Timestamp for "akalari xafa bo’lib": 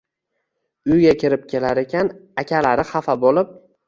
2.45-3.53